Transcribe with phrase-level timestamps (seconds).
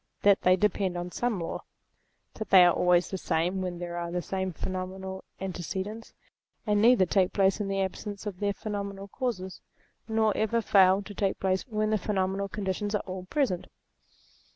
[0.23, 1.63] that they depend on some law;
[2.33, 6.11] that they are always the same when there are the same phenomenal antecedents,
[6.65, 9.61] and neither take place in the absence of their phenomenal causes,
[10.07, 13.67] nor ever fail to take place when the phenomenal conditions are all present.